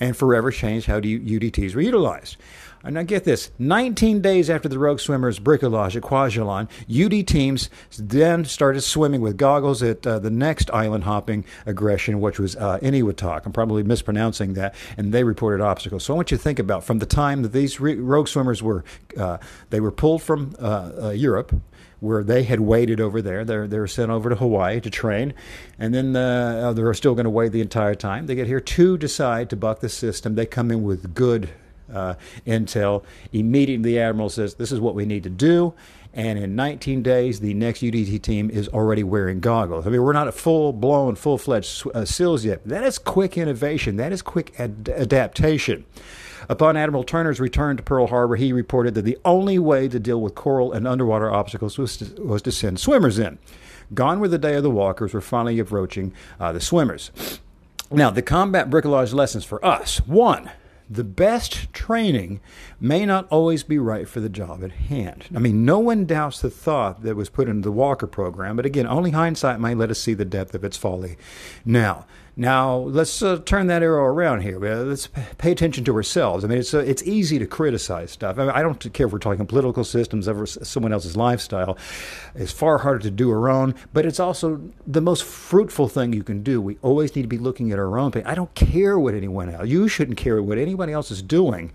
and 0.00 0.16
forever 0.16 0.50
changed 0.50 0.86
how 0.86 1.00
UDTs 1.00 1.74
were 1.74 1.80
utilized. 1.80 2.36
And 2.84 2.94
now 2.94 3.02
get 3.02 3.24
this 3.24 3.50
19 3.58 4.20
days 4.20 4.50
after 4.50 4.68
the 4.68 4.78
rogue 4.78 5.00
swimmers' 5.00 5.40
bricolage 5.40 5.96
at 5.96 6.02
Kwajalein, 6.02 6.68
UD 6.88 7.26
teams 7.26 7.70
then 7.98 8.44
started 8.44 8.82
swimming 8.82 9.22
with 9.22 9.38
goggles 9.38 9.82
at 9.82 10.06
uh, 10.06 10.18
the 10.18 10.30
next 10.30 10.70
island 10.70 11.04
hopping 11.04 11.46
aggression, 11.64 12.20
which 12.20 12.38
was 12.38 12.56
uh, 12.56 12.78
Eniwetok. 12.80 13.46
I'm 13.46 13.52
probably 13.52 13.82
mispronouncing 13.82 14.52
that, 14.54 14.74
and 14.98 15.12
they 15.14 15.24
reported 15.24 15.62
obstacles. 15.62 16.04
So 16.04 16.12
I 16.12 16.16
want 16.16 16.30
you 16.30 16.36
to 16.36 16.42
think 16.42 16.58
about 16.58 16.84
from 16.84 16.98
the 16.98 17.06
time 17.06 17.40
that 17.42 17.52
these 17.52 17.80
re- 17.80 17.96
rogue 17.96 18.28
swimmers 18.28 18.62
were, 18.62 18.84
uh, 19.16 19.38
they 19.70 19.80
were 19.80 19.92
pulled 19.92 20.22
from 20.22 20.54
uh, 20.60 20.90
uh, 21.04 21.10
Europe, 21.10 21.58
where 22.00 22.22
they 22.22 22.42
had 22.42 22.60
waited 22.60 23.00
over 23.00 23.22
there. 23.22 23.46
They're, 23.46 23.66
they're 23.66 23.86
sent 23.86 24.10
over 24.10 24.28
to 24.28 24.36
Hawaii 24.36 24.78
to 24.82 24.90
train, 24.90 25.32
and 25.78 25.94
then 25.94 26.14
uh, 26.14 26.74
they're 26.74 26.92
still 26.92 27.14
going 27.14 27.24
to 27.24 27.30
wait 27.30 27.52
the 27.52 27.62
entire 27.62 27.94
time. 27.94 28.26
They 28.26 28.34
get 28.34 28.46
here. 28.46 28.60
Two 28.60 28.98
decide 28.98 29.48
to 29.50 29.56
buck 29.56 29.80
the 29.80 29.88
system. 29.88 30.34
They 30.34 30.44
come 30.44 30.70
in 30.70 30.82
with 30.82 31.14
good 31.14 31.48
uh, 31.92 32.14
intel. 32.46 33.04
Immediately, 33.32 33.92
the 33.92 34.00
admiral 34.00 34.28
says, 34.28 34.54
"This 34.54 34.72
is 34.72 34.80
what 34.80 34.94
we 34.94 35.04
need 35.06 35.22
to 35.24 35.30
do." 35.30 35.74
And 36.16 36.38
in 36.38 36.54
19 36.54 37.02
days, 37.02 37.40
the 37.40 37.54
next 37.54 37.82
UDT 37.82 38.22
team 38.22 38.48
is 38.48 38.68
already 38.68 39.02
wearing 39.02 39.40
goggles. 39.40 39.84
I 39.84 39.90
mean, 39.90 40.00
we're 40.00 40.12
not 40.12 40.28
at 40.28 40.34
full 40.34 40.72
blown, 40.72 41.16
full 41.16 41.38
fledged 41.38 41.84
uh, 41.92 42.04
SEALs 42.04 42.44
yet. 42.44 42.64
That 42.64 42.84
is 42.84 42.98
quick 42.98 43.36
innovation. 43.36 43.96
That 43.96 44.12
is 44.12 44.22
quick 44.22 44.54
ad- 44.60 44.88
adaptation. 44.94 45.84
Upon 46.48 46.76
Admiral 46.76 47.02
Turner's 47.02 47.40
return 47.40 47.76
to 47.78 47.82
Pearl 47.82 48.06
Harbor, 48.06 48.36
he 48.36 48.52
reported 48.52 48.94
that 48.94 49.02
the 49.02 49.18
only 49.24 49.58
way 49.58 49.88
to 49.88 49.98
deal 49.98 50.20
with 50.20 50.36
coral 50.36 50.72
and 50.72 50.86
underwater 50.86 51.32
obstacles 51.32 51.78
was 51.78 51.96
to, 51.96 52.22
was 52.22 52.42
to 52.42 52.52
send 52.52 52.78
swimmers 52.78 53.18
in. 53.18 53.38
Gone 53.92 54.20
were 54.20 54.28
the 54.28 54.38
day 54.38 54.54
of 54.54 54.62
the 54.62 54.70
walkers. 54.70 55.14
We're 55.14 55.20
finally 55.20 55.58
approaching 55.58 56.12
uh, 56.38 56.52
the 56.52 56.60
swimmers. 56.60 57.10
Now, 57.90 58.10
the 58.10 58.22
combat 58.22 58.70
bricolage 58.70 59.14
lessons 59.14 59.44
for 59.44 59.64
us. 59.64 59.98
One, 60.06 60.50
the 60.88 61.04
best 61.04 61.72
training 61.72 62.40
may 62.80 63.06
not 63.06 63.26
always 63.28 63.62
be 63.62 63.78
right 63.78 64.08
for 64.08 64.20
the 64.20 64.28
job 64.28 64.62
at 64.62 64.72
hand. 64.72 65.24
I 65.34 65.38
mean, 65.38 65.64
no 65.64 65.78
one 65.78 66.04
doubts 66.04 66.40
the 66.40 66.50
thought 66.50 67.02
that 67.02 67.16
was 67.16 67.30
put 67.30 67.48
into 67.48 67.62
the 67.62 67.72
Walker 67.72 68.06
program, 68.06 68.56
but 68.56 68.66
again, 68.66 68.86
only 68.86 69.12
hindsight 69.12 69.60
may 69.60 69.74
let 69.74 69.90
us 69.90 69.98
see 69.98 70.14
the 70.14 70.24
depth 70.24 70.54
of 70.54 70.64
its 70.64 70.76
folly. 70.76 71.16
Now, 71.64 72.06
Now, 72.36 72.78
let's 72.78 73.22
uh, 73.22 73.38
turn 73.44 73.68
that 73.68 73.82
arrow 73.82 74.04
around 74.04 74.40
here. 74.40 74.58
Let's 74.58 75.08
pay 75.38 75.52
attention 75.52 75.84
to 75.84 75.94
ourselves. 75.94 76.44
I 76.44 76.48
mean, 76.48 76.58
it's, 76.58 76.74
uh, 76.74 76.78
it's 76.78 77.02
easy 77.04 77.38
to 77.38 77.46
criticize 77.46 78.10
stuff. 78.10 78.38
I, 78.38 78.42
mean, 78.42 78.50
I, 78.50 78.62
don't 78.62 78.92
care 78.92 79.06
if 79.06 79.12
we're 79.12 79.20
talking 79.20 79.46
political 79.46 79.84
systems 79.84 80.26
or 80.26 80.44
someone 80.44 80.92
else's 80.92 81.16
lifestyle. 81.16 81.78
It's 82.34 82.50
far 82.50 82.78
harder 82.78 82.98
to 83.00 83.10
do 83.10 83.30
our 83.30 83.48
own, 83.48 83.76
but 83.92 84.04
it's 84.04 84.18
also 84.18 84.60
the 84.84 85.00
most 85.00 85.22
fruitful 85.22 85.86
thing 85.86 86.12
you 86.12 86.24
can 86.24 86.42
do. 86.42 86.60
We 86.60 86.76
always 86.82 87.14
need 87.14 87.22
to 87.22 87.28
be 87.28 87.38
looking 87.38 87.70
at 87.70 87.78
our 87.78 87.98
own 87.98 88.10
pain. 88.10 88.24
I 88.26 88.34
don't 88.34 88.52
care 88.56 88.98
what 88.98 89.14
anyone 89.14 89.48
else, 89.48 89.68
you 89.68 89.86
shouldn't 89.86 90.16
care 90.16 90.42
what 90.42 90.58
anybody 90.58 90.92
else 90.92 91.12
is 91.12 91.22
doing. 91.22 91.72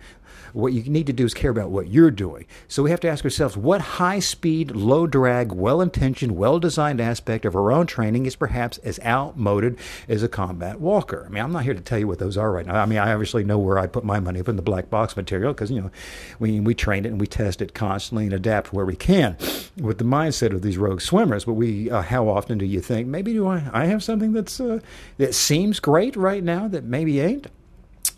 What 0.54 0.74
you 0.74 0.84
need 0.84 1.08
to 1.08 1.14
do 1.14 1.26
is 1.26 1.34
care 1.34 1.52
about 1.52 1.70
what 1.70 1.88
you're 1.88 2.12
doing. 2.12 2.46
So 2.68 2.84
we 2.84 2.92
have 2.92 3.00
to 3.02 3.10
ask 3.10 3.24
ourselves 3.24 3.58
what 3.58 3.82
high 3.82 4.20
speed, 4.20 4.72
low 4.72 5.08
drag, 5.08 5.52
well 5.52 5.82
intentioned, 5.82 6.36
well 6.36 6.60
designed 6.60 7.02
aspect 7.02 7.46
of 7.46 7.56
our 7.56 7.72
own 7.72 7.88
training 7.88 8.26
is 8.26 8.36
perhaps 8.36 8.78
as 8.80 9.00
outmoded 9.06 9.78
as 10.08 10.24
a 10.24 10.28
combat 10.28 10.80
walker. 10.80 11.26
I 11.26 11.30
mean, 11.30 11.44
I'm 11.44 11.52
not 11.52 11.64
here 11.64 11.74
to 11.74 11.82
tell 11.82 12.00
you 12.00 12.08
what 12.08 12.20
those 12.20 12.38
are 12.38 12.52
right 12.52 12.66
now. 12.66 12.82
I 12.82 12.86
mean, 12.86 13.00
I 13.00 13.12
obviously 13.12 13.44
know 13.44 13.60
where 13.60 13.80
I 13.80 13.88
put 13.88 14.04
my 14.04 14.20
money 14.20 14.40
up 14.40 14.50
in 14.50 14.56
the 14.56 14.62
black 14.62 14.90
box 14.90 15.16
material 15.16 15.54
because, 15.54 15.72
you 15.72 15.82
know, 15.82 15.92
we, 16.40 16.60
we 16.60 16.74
train 16.74 17.06
it 17.06 17.10
and 17.10 17.20
we 17.20 17.28
test 17.28 17.62
it 17.62 17.74
constantly 17.74 18.26
and 18.26 18.34
adapt 18.34 18.74
where 18.74 18.86
we 18.86 18.96
can 18.96 19.38
with 19.78 19.98
the 19.98 20.04
mindset 20.04 20.54
of 20.54 20.62
these 20.62 20.78
rogue 20.78 21.02
swimmers. 21.02 21.46
But 21.46 21.54
we, 21.54 21.90
uh, 21.90 22.02
how 22.02 22.28
often 22.28 22.58
do 22.58 22.66
you 22.66 22.82
think, 22.82 23.08
maybe 23.08 23.34
do 23.34 23.48
I, 23.48 23.70
I 23.72 23.86
have 23.86 24.04
something 24.04 24.34
that's, 24.34 24.60
uh, 24.60 24.80
that 25.18 25.36
seems 25.36 25.80
great 25.80 26.16
right 26.16 26.44
now 26.44 26.68
that 26.68 26.84
maybe 26.84 27.20
ain't? 27.20 27.48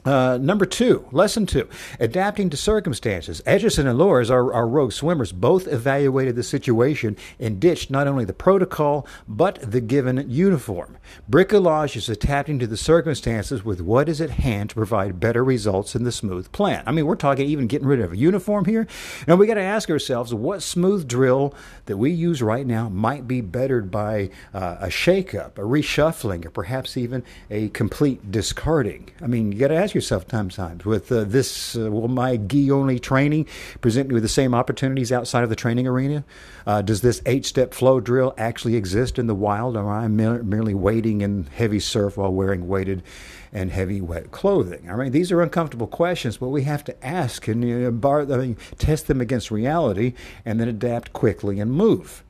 Uh, 0.03 0.39
number 0.41 0.65
two, 0.65 1.07
lesson 1.11 1.45
two, 1.45 1.69
adapting 2.00 2.50
to 2.50 2.57
circumstances. 2.57 3.39
Edgerson 3.45 3.85
and 3.85 4.00
Luehrs, 4.00 4.31
our, 4.31 4.51
our 4.51 4.67
rogue 4.67 4.93
swimmers, 4.93 5.31
both 5.31 5.67
evaluated 5.67 6.35
the 6.35 6.41
situation 6.41 7.15
and 7.39 7.59
ditched 7.59 7.91
not 7.91 8.07
only 8.07 8.25
the 8.25 8.33
protocol, 8.33 9.05
but 9.27 9.59
the 9.61 9.79
given 9.79 10.27
uniform. 10.27 10.97
Bricolage 11.29 11.95
is 11.95 12.09
adapting 12.09 12.57
to 12.57 12.65
the 12.65 12.77
circumstances 12.77 13.63
with 13.63 13.79
what 13.79 14.09
is 14.09 14.19
at 14.19 14.31
hand 14.31 14.71
to 14.71 14.75
provide 14.75 15.19
better 15.19 15.43
results 15.43 15.93
in 15.95 16.03
the 16.03 16.11
smooth 16.11 16.51
plan. 16.51 16.83
I 16.88 16.91
mean, 16.91 17.05
we're 17.05 17.15
talking 17.15 17.45
even 17.45 17.67
getting 17.67 17.88
rid 17.88 18.00
of 18.00 18.13
a 18.13 18.17
uniform 18.17 18.65
here. 18.65 18.88
Now, 19.27 19.35
we 19.35 19.45
got 19.45 19.53
to 19.55 19.61
ask 19.61 19.88
ourselves 19.91 20.33
what 20.33 20.63
smooth 20.63 21.07
drill 21.07 21.53
that 21.85 21.97
we 21.97 22.09
use 22.09 22.41
right 22.41 22.65
now 22.65 22.89
might 22.89 23.27
be 23.27 23.41
bettered 23.41 23.91
by 23.91 24.31
uh, 24.51 24.77
a 24.79 24.88
shakeup, 24.88 25.59
a 25.59 25.61
reshuffling, 25.61 26.43
or 26.43 26.50
perhaps 26.50 26.97
even 26.97 27.23
a 27.51 27.69
complete 27.69 28.31
discarding. 28.31 29.11
I 29.21 29.27
mean, 29.27 29.51
you 29.51 29.59
got 29.59 29.70
to 29.71 29.81
ask 29.81 29.95
yourself 29.95 30.25
sometimes 30.29 30.85
with 30.85 31.11
uh, 31.11 31.23
this 31.23 31.75
uh, 31.75 31.91
will 31.91 32.07
my 32.07 32.37
gi 32.37 32.71
only 32.71 32.99
training 32.99 33.47
present 33.81 34.09
me 34.09 34.13
with 34.13 34.23
the 34.23 34.29
same 34.29 34.53
opportunities 34.53 35.11
outside 35.11 35.43
of 35.43 35.49
the 35.49 35.55
training 35.55 35.87
arena? 35.87 36.23
Uh, 36.65 36.81
does 36.81 37.01
this 37.01 37.21
eight 37.25 37.45
step 37.45 37.73
flow 37.73 37.99
drill 37.99 38.33
actually 38.37 38.75
exist 38.75 39.17
in 39.17 39.27
the 39.27 39.35
wild, 39.35 39.75
or 39.75 39.91
am 39.91 40.19
I 40.19 40.37
merely 40.41 40.73
wading 40.73 41.21
in 41.21 41.47
heavy 41.55 41.79
surf 41.79 42.17
while 42.17 42.33
wearing 42.33 42.67
weighted 42.67 43.03
and 43.51 43.71
heavy 43.71 44.01
wet 44.01 44.31
clothing? 44.31 44.89
I 44.89 44.95
mean, 44.95 45.11
these 45.11 45.31
are 45.31 45.41
uncomfortable 45.41 45.87
questions, 45.87 46.37
but 46.37 46.49
we 46.49 46.63
have 46.63 46.83
to 46.85 47.05
ask 47.05 47.47
and 47.47 47.63
you 47.63 47.79
know, 47.79 47.91
bar, 47.91 48.21
I 48.21 48.37
mean, 48.37 48.57
test 48.77 49.07
them 49.07 49.21
against 49.21 49.51
reality 49.51 50.13
and 50.45 50.59
then 50.59 50.67
adapt 50.67 51.13
quickly 51.13 51.59
and 51.59 51.71
move. 51.71 52.23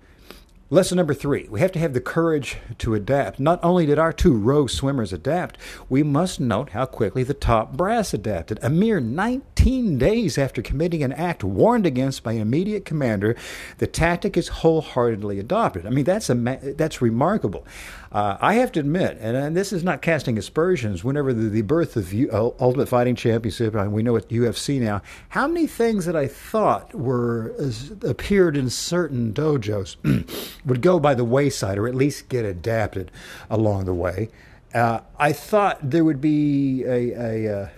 Lesson 0.73 0.95
number 0.95 1.13
three 1.13 1.49
we 1.49 1.59
have 1.59 1.73
to 1.73 1.79
have 1.79 1.93
the 1.93 1.99
courage 1.99 2.55
to 2.77 2.95
adapt. 2.95 3.41
Not 3.41 3.59
only 3.61 3.85
did 3.85 3.99
our 3.99 4.13
two 4.13 4.33
rogue 4.33 4.69
swimmers 4.69 5.11
adapt, 5.11 5.57
we 5.89 6.01
must 6.01 6.39
note 6.39 6.69
how 6.69 6.85
quickly 6.85 7.23
the 7.23 7.33
top 7.33 7.75
brass 7.75 8.13
adapted. 8.13 8.57
A 8.61 8.69
mere 8.69 9.01
19 9.01 9.41
days 9.61 10.37
after 10.37 10.61
committing 10.61 11.03
an 11.03 11.13
act 11.13 11.43
warned 11.43 11.85
against 11.85 12.23
by 12.23 12.33
an 12.33 12.41
immediate 12.41 12.85
commander, 12.85 13.35
the 13.77 13.87
tactic 13.87 14.35
is 14.35 14.47
wholeheartedly 14.47 15.39
adopted. 15.39 15.85
I 15.85 15.89
mean, 15.89 16.05
that's, 16.05 16.29
a, 16.29 16.35
that's 16.75 17.01
remarkable. 17.01 17.65
Uh, 18.11 18.37
I 18.41 18.55
have 18.55 18.71
to 18.73 18.79
admit, 18.79 19.17
and, 19.21 19.37
and, 19.37 19.55
this 19.55 19.71
is 19.71 19.83
not 19.83 20.01
casting 20.01 20.37
aspersions, 20.37 21.03
whenever 21.03 21.33
the, 21.33 21.47
the 21.47 21.61
birth 21.61 21.95
of 21.95 22.11
U, 22.11 22.29
uh, 22.31 22.51
Ultimate 22.59 22.89
Fighting 22.89 23.15
Championship, 23.15 23.75
and 23.75 23.93
we 23.93 24.03
know 24.03 24.17
at 24.17 24.27
UFC 24.29 24.81
now, 24.81 25.01
how 25.29 25.47
many 25.47 25.67
things 25.67 26.05
that 26.05 26.15
I 26.15 26.27
thought 26.27 26.93
were 26.93 27.55
appeared 28.01 28.57
in 28.57 28.69
certain 28.69 29.33
dojos 29.33 29.95
would 30.65 30.81
go 30.81 30.99
by 30.99 31.13
the 31.13 31.23
wayside 31.23 31.77
or 31.77 31.87
at 31.87 31.95
least 31.95 32.29
get 32.29 32.43
adapted 32.43 33.11
along 33.49 33.85
the 33.85 33.93
way. 33.93 34.29
Uh, 34.73 35.01
I 35.19 35.33
thought 35.33 35.77
there 35.81 36.03
would 36.03 36.21
be 36.21 36.83
a, 36.85 37.11
a, 37.11 37.71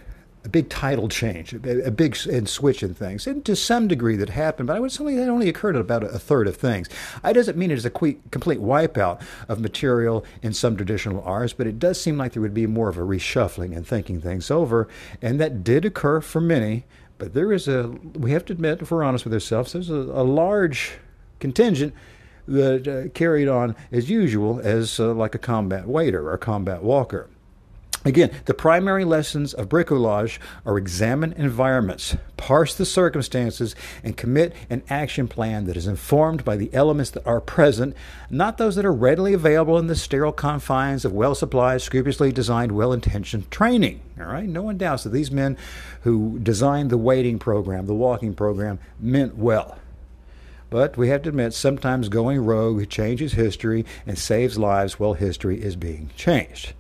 a 0.46 0.50
big 0.50 0.70
title 0.70 1.08
change, 1.08 1.54
a, 1.54 1.88
a 1.88 1.92
big 1.92 2.16
switch 2.16 2.84
in 2.84 2.94
things, 2.94 3.28
and 3.28 3.46
to 3.46 3.56
some 3.56 3.88
degree 3.88 4.16
that 4.18 4.30
happened. 4.30 4.68
But 4.68 4.76
I 4.76 4.80
would 4.80 4.92
say 4.92 5.16
that 5.16 5.30
only 5.30 5.50
occurred 5.50 5.76
at 5.76 5.82
about 5.82 6.04
a 6.04 6.20
third 6.20 6.48
of 6.48 6.58
things. 6.58 6.90
I 7.24 7.32
doesn't 7.32 7.58
mean 7.58 7.72
it 7.72 7.78
is 7.78 7.86
a 7.86 7.90
complete 7.90 8.60
wipeout 8.60 9.22
of 9.48 9.60
material 9.60 10.26
in 10.42 10.54
some 10.54 10.76
traditional 10.76 11.24
arts, 11.24 11.54
but 11.54 11.68
it 11.68 11.80
does 11.80 12.00
seem 12.00 12.18
like 12.18 12.34
there 12.34 12.42
would 12.42 12.54
be 12.54 12.68
more 12.68 12.90
of 12.90 12.98
a 12.98 13.02
reshuffling 13.02 13.76
and 13.76 13.88
thinking 13.88 14.20
things 14.20 14.52
over, 14.52 14.88
and 15.22 15.40
that 15.40 15.64
did 15.64 15.86
occur 15.86 16.20
for 16.22 16.42
many. 16.42 16.86
But 17.18 17.34
there 17.34 17.54
is 17.54 17.68
a, 17.68 17.88
we 18.16 18.32
have 18.32 18.44
to 18.46 18.54
admit, 18.54 18.82
if 18.82 18.92
we're 18.92 19.04
honest 19.04 19.24
with 19.24 19.34
ourselves, 19.34 19.74
there's 19.74 19.90
a, 19.90 19.94
a 19.94 20.24
large 20.24 20.94
contingent 21.40 21.94
that 22.48 22.88
uh, 22.88 23.10
carried 23.14 23.48
on 23.48 23.76
as 23.92 24.10
usual 24.10 24.60
as 24.62 25.00
uh, 25.00 25.14
like 25.14 25.34
a 25.34 25.40
combat 25.40 25.88
waiter 25.88 26.28
or 26.28 26.34
a 26.34 26.38
combat 26.38 26.84
walker. 26.84 27.30
Again, 28.06 28.32
the 28.46 28.54
primary 28.54 29.06
lessons 29.06 29.54
of 29.54 29.70
bricolage 29.70 30.38
are 30.66 30.78
examine 30.78 31.32
environments, 31.34 32.18
parse 32.36 32.76
the 32.76 32.86
circumstances, 32.86 33.76
and 34.04 34.18
commit 34.18 34.54
an 34.70 34.84
action 34.90 35.30
plan 35.30 35.66
that 35.66 35.78
is 35.78 35.88
informed 35.88 36.44
by 36.44 36.58
the 36.58 36.74
elements 36.74 37.12
that 37.12 37.26
are 37.26 37.40
present, 37.40 37.96
not 38.30 38.58
those 38.58 38.76
that 38.76 38.86
are 38.86 38.92
readily 38.92 39.34
available 39.34 39.78
in 39.78 39.88
the 39.88 39.96
sterile 39.96 40.34
confines 40.34 41.06
of 41.06 41.14
well 41.14 41.34
supplied, 41.34 41.82
scrupulously 41.82 42.34
designed, 42.34 42.74
well 42.74 42.92
intentioned 42.92 43.50
training. 43.50 44.02
All 44.20 44.26
right? 44.26 44.50
No 44.50 44.64
one 44.64 44.78
doubts 44.78 45.04
that 45.04 45.12
these 45.12 45.32
men 45.32 45.58
who 46.02 46.40
designed 46.40 46.90
the 46.90 46.98
waiting 46.98 47.40
program, 47.40 47.88
the 47.88 47.94
walking 47.94 48.34
program, 48.34 48.80
meant 49.00 49.38
well. 49.38 49.78
But 50.70 50.98
we 50.98 51.08
have 51.08 51.22
to 51.22 51.30
admit, 51.30 51.54
sometimes 51.54 52.10
going 52.10 52.44
rogue 52.44 52.90
changes 52.90 53.34
history 53.34 53.86
and 54.06 54.18
saves 54.18 54.58
lives 54.58 55.00
while 55.00 55.14
history 55.14 55.62
is 55.62 55.76
being 55.78 56.10
changed. 56.18 56.74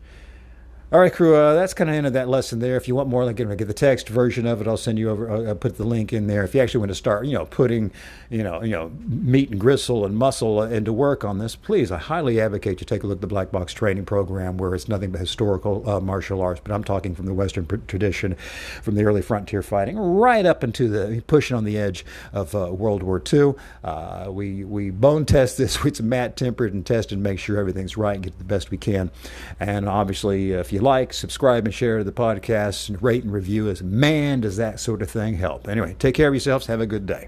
All 0.93 0.99
right, 0.99 1.11
crew. 1.11 1.35
Uh, 1.35 1.55
that's 1.55 1.73
kind 1.73 1.89
of 1.89 1.95
end 1.95 2.05
of 2.05 2.13
that 2.13 2.29
lesson 2.29 2.59
there. 2.59 2.77
If 2.77 2.87
you 2.87 2.93
want 2.93 3.09
more, 3.09 3.25
like 3.25 3.39
I'm 3.39 3.47
gonna 3.47 3.55
get 3.55 3.67
the 3.67 3.73
text 3.73 4.07
version 4.09 4.45
of 4.45 4.61
it, 4.61 4.67
I'll 4.67 4.77
send 4.77 4.99
you 4.99 5.09
over. 5.09 5.27
I'll 5.27 5.47
uh, 5.47 5.51
uh, 5.51 5.55
put 5.55 5.77
the 5.77 5.85
link 5.85 6.13
in 6.13 6.27
there. 6.27 6.43
If 6.43 6.53
you 6.53 6.61
actually 6.61 6.81
want 6.81 6.91
to 6.91 6.95
start, 6.95 7.25
you 7.25 7.33
know, 7.33 7.45
putting, 7.47 7.89
you 8.29 8.43
know, 8.43 8.61
you 8.61 8.73
know, 8.73 8.91
meat 8.99 9.49
and 9.49 9.59
gristle 9.59 10.05
and 10.05 10.15
muscle 10.15 10.61
into 10.61 10.93
work 10.93 11.23
on 11.23 11.39
this, 11.39 11.55
please, 11.55 11.91
I 11.91 11.97
highly 11.97 12.39
advocate 12.39 12.79
you 12.79 12.85
take 12.85 13.01
a 13.01 13.07
look 13.07 13.17
at 13.17 13.21
the 13.21 13.27
Black 13.27 13.51
Box 13.51 13.73
Training 13.73 14.05
Program, 14.05 14.57
where 14.57 14.75
it's 14.75 14.87
nothing 14.87 15.09
but 15.09 15.19
historical 15.19 15.89
uh, 15.89 15.99
martial 15.99 16.43
arts. 16.43 16.61
But 16.63 16.71
I'm 16.71 16.83
talking 16.83 17.15
from 17.15 17.25
the 17.25 17.33
Western 17.33 17.65
tradition, 17.87 18.35
from 18.83 18.93
the 18.93 19.03
early 19.03 19.23
frontier 19.23 19.63
fighting, 19.63 19.97
right 19.97 20.45
up 20.45 20.63
into 20.63 20.89
the 20.89 21.23
pushing 21.25 21.57
on 21.57 21.63
the 21.63 21.75
edge 21.75 22.05
of 22.33 22.53
uh, 22.53 22.71
World 22.71 23.01
War 23.01 23.19
II. 23.33 23.55
Uh, 23.83 24.27
we 24.29 24.63
we 24.63 24.91
bone 24.91 25.25
test 25.25 25.57
this. 25.57 25.83
It's 25.93 26.01
mat 26.01 26.37
tempered 26.37 26.73
and 26.73 26.85
tested, 26.85 27.17
make 27.17 27.39
sure 27.39 27.57
everything's 27.57 27.97
right, 27.97 28.13
and 28.13 28.23
get 28.23 28.37
the 28.37 28.43
best 28.43 28.69
we 28.69 28.77
can. 28.77 29.09
And 29.59 29.89
obviously, 29.89 30.51
if 30.51 30.71
you 30.71 30.82
like, 30.83 31.13
subscribe, 31.13 31.65
and 31.65 31.73
share 31.73 32.03
the 32.03 32.11
podcast, 32.11 32.89
and 32.89 33.01
rate 33.01 33.23
and 33.23 33.33
review 33.33 33.69
us. 33.69 33.81
Man, 33.81 34.41
does 34.41 34.57
that 34.57 34.79
sort 34.79 35.01
of 35.01 35.09
thing 35.09 35.35
help. 35.35 35.67
Anyway, 35.67 35.95
take 35.97 36.15
care 36.15 36.27
of 36.27 36.33
yourselves. 36.33 36.67
Have 36.67 36.81
a 36.81 36.85
good 36.85 37.05
day. 37.05 37.27